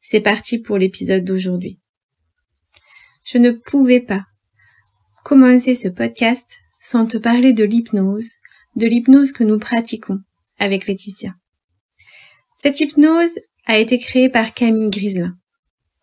[0.00, 1.78] C'est parti pour l'épisode d'aujourd'hui.
[3.24, 4.24] Je ne pouvais pas
[5.24, 8.30] commencer ce podcast sans te parler de l'hypnose,
[8.76, 10.18] de l'hypnose que nous pratiquons
[10.58, 11.34] avec Laetitia.
[12.56, 15.36] Cette hypnose a été créée par Camille Griselin.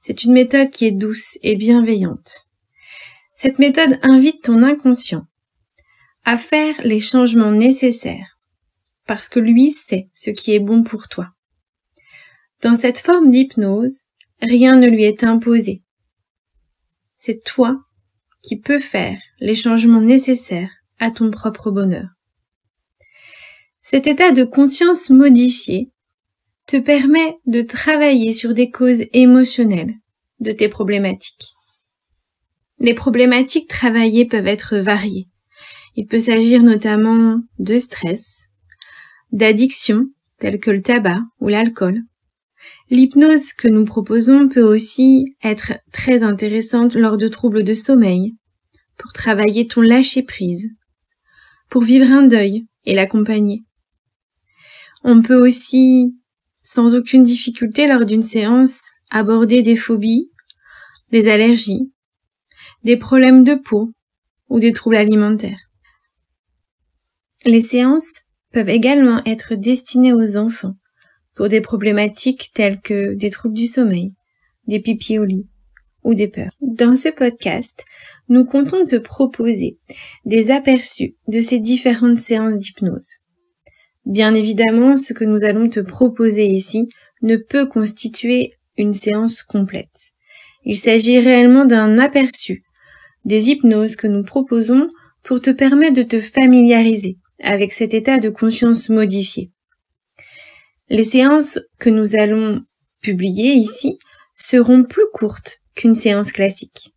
[0.00, 2.48] C'est une méthode qui est douce et bienveillante.
[3.34, 5.26] Cette méthode invite ton inconscient
[6.24, 8.38] à faire les changements nécessaires
[9.06, 11.30] parce que lui sait ce qui est bon pour toi.
[12.62, 14.02] Dans cette forme d'hypnose,
[14.40, 15.82] rien ne lui est imposé.
[17.16, 17.80] C'est toi
[18.42, 22.08] qui peux faire les changements nécessaires à ton propre bonheur.
[23.82, 25.92] Cet état de conscience modifié
[26.66, 29.94] te permet de travailler sur des causes émotionnelles
[30.40, 31.54] de tes problématiques.
[32.80, 35.28] Les problématiques travaillées peuvent être variées.
[35.96, 38.48] Il peut s'agir notamment de stress,
[39.32, 40.06] d'addiction,
[40.38, 42.02] telles que le tabac ou l'alcool.
[42.90, 48.34] L'hypnose que nous proposons peut aussi être très intéressante lors de troubles de sommeil,
[48.96, 50.70] pour travailler ton lâcher-prise,
[51.68, 53.64] pour vivre un deuil et l'accompagner.
[55.04, 56.16] On peut aussi,
[56.56, 60.30] sans aucune difficulté lors d'une séance, aborder des phobies,
[61.12, 61.92] des allergies,
[62.84, 63.92] des problèmes de peau
[64.48, 65.60] ou des troubles alimentaires.
[67.44, 68.12] Les séances
[68.50, 70.74] peuvent également être destinées aux enfants
[71.38, 74.12] pour des problématiques telles que des troubles du sommeil,
[74.66, 75.46] des pipis au lit
[76.02, 76.50] ou des peurs.
[76.60, 77.84] Dans ce podcast,
[78.28, 79.78] nous comptons te proposer
[80.24, 83.18] des aperçus de ces différentes séances d'hypnose.
[84.04, 86.88] Bien évidemment, ce que nous allons te proposer ici
[87.22, 90.10] ne peut constituer une séance complète.
[90.64, 92.64] Il s'agit réellement d'un aperçu
[93.24, 94.88] des hypnoses que nous proposons
[95.22, 99.52] pour te permettre de te familiariser avec cet état de conscience modifié.
[100.90, 102.64] Les séances que nous allons
[103.00, 103.98] publier ici
[104.34, 106.94] seront plus courtes qu'une séance classique.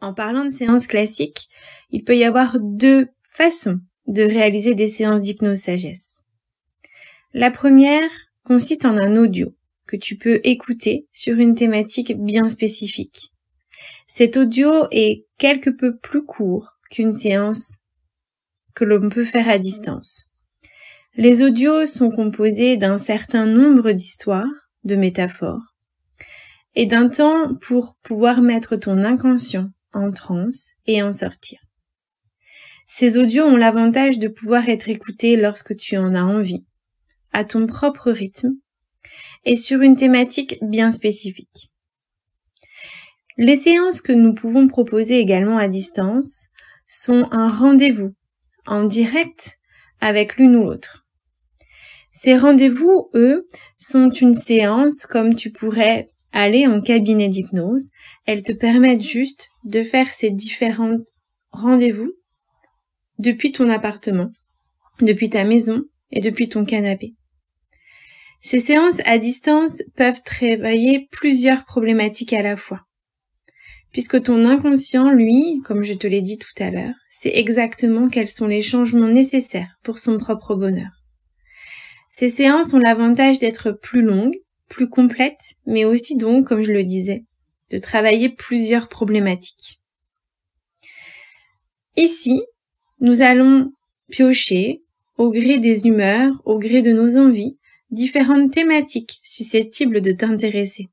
[0.00, 1.48] En parlant de séance classique,
[1.90, 6.22] il peut y avoir deux façons de réaliser des séances d'hypnose sagesse.
[7.32, 8.10] La première
[8.44, 9.52] consiste en un audio
[9.86, 13.32] que tu peux écouter sur une thématique bien spécifique.
[14.06, 17.78] Cet audio est quelque peu plus court qu'une séance
[18.74, 20.26] que l'on peut faire à distance.
[21.16, 24.50] Les audios sont composés d'un certain nombre d'histoires,
[24.82, 25.76] de métaphores,
[26.74, 31.60] et d'un temps pour pouvoir mettre ton inconscient en transe et en sortir.
[32.86, 36.64] Ces audios ont l'avantage de pouvoir être écoutés lorsque tu en as envie,
[37.32, 38.54] à ton propre rythme,
[39.44, 41.70] et sur une thématique bien spécifique.
[43.36, 46.48] Les séances que nous pouvons proposer également à distance
[46.88, 48.14] sont un rendez-vous
[48.66, 49.60] en direct
[50.00, 51.03] avec l'une ou l'autre.
[52.24, 53.46] Ces rendez-vous, eux,
[53.76, 57.90] sont une séance comme tu pourrais aller en cabinet d'hypnose.
[58.24, 60.96] Elles te permettent juste de faire ces différents
[61.50, 62.10] rendez-vous
[63.18, 64.30] depuis ton appartement,
[65.02, 67.12] depuis ta maison et depuis ton canapé.
[68.40, 72.80] Ces séances à distance peuvent travailler plusieurs problématiques à la fois
[73.92, 78.26] puisque ton inconscient, lui, comme je te l'ai dit tout à l'heure, sait exactement quels
[78.26, 81.03] sont les changements nécessaires pour son propre bonheur.
[82.16, 84.38] Ces séances ont l'avantage d'être plus longues,
[84.68, 87.24] plus complètes, mais aussi donc, comme je le disais,
[87.70, 89.80] de travailler plusieurs problématiques.
[91.96, 92.40] Ici,
[93.00, 93.72] nous allons
[94.10, 94.84] piocher,
[95.18, 97.58] au gré des humeurs, au gré de nos envies,
[97.90, 100.90] différentes thématiques susceptibles de t'intéresser.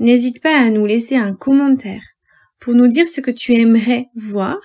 [0.00, 2.02] N'hésite pas à nous laisser un commentaire
[2.58, 4.58] pour nous dire ce que tu aimerais voir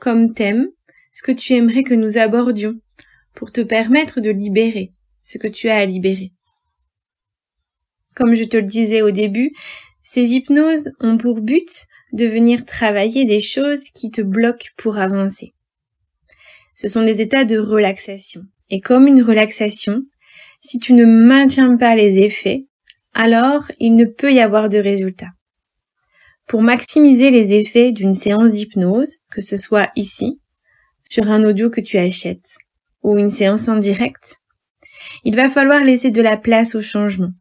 [0.00, 0.66] comme thème,
[1.12, 2.80] ce que tu aimerais que nous abordions
[3.34, 6.32] pour te permettre de libérer ce que tu as à libérer.
[8.14, 9.52] Comme je te le disais au début,
[10.02, 15.54] ces hypnoses ont pour but de venir travailler des choses qui te bloquent pour avancer.
[16.74, 18.42] Ce sont des états de relaxation.
[18.70, 20.02] Et comme une relaxation,
[20.60, 22.66] si tu ne maintiens pas les effets,
[23.14, 25.28] alors il ne peut y avoir de résultat.
[26.48, 30.40] Pour maximiser les effets d'une séance d'hypnose, que ce soit ici,
[31.02, 32.56] sur un audio que tu achètes,
[33.02, 34.38] ou une séance en direct,
[35.24, 37.32] il va falloir laisser de la place au changement.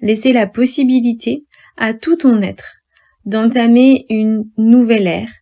[0.00, 1.44] laisser la possibilité
[1.76, 2.82] à tout ton être
[3.24, 5.32] d'entamer une nouvelle ère,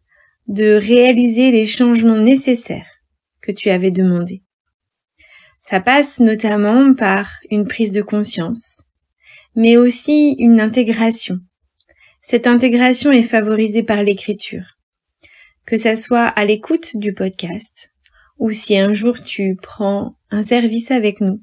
[0.48, 2.90] de réaliser les changements nécessaires
[3.40, 4.42] que tu avais demandés.
[5.60, 8.84] Ça passe notamment par une prise de conscience,
[9.54, 11.38] mais aussi une intégration.
[12.20, 14.76] Cette intégration est favorisée par l'écriture.
[15.66, 17.89] Que ça soit à l'écoute du podcast,
[18.40, 21.42] ou si un jour tu prends un service avec nous,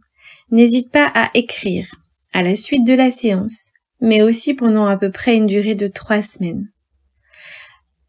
[0.52, 1.88] n'hésite pas à écrire
[2.34, 3.72] à la suite de la séance,
[4.02, 6.70] mais aussi pendant à peu près une durée de trois semaines.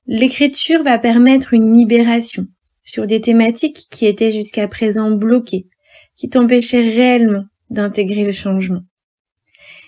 [0.07, 2.47] L'écriture va permettre une libération
[2.83, 5.67] sur des thématiques qui étaient jusqu'à présent bloquées,
[6.17, 8.81] qui t'empêchaient réellement d'intégrer le changement.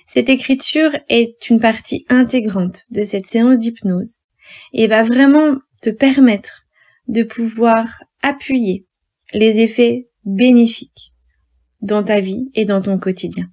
[0.06, 4.16] Cette écriture est une partie intégrante de cette séance d'hypnose
[4.74, 6.64] et va vraiment te permettre
[7.08, 7.86] de pouvoir
[8.22, 8.86] appuyer
[9.32, 11.12] les effets bénéfiques
[11.80, 13.46] dans ta vie et dans ton quotidien.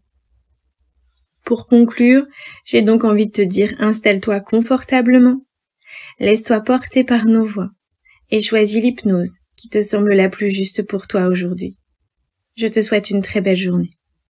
[1.45, 2.25] Pour conclure,
[2.65, 5.45] j'ai donc envie de te dire installe-toi confortablement,
[6.19, 7.69] laisse-toi porter par nos voix
[8.29, 11.77] et choisis l'hypnose qui te semble la plus juste pour toi aujourd'hui.
[12.57, 13.91] Je te souhaite une très belle journée.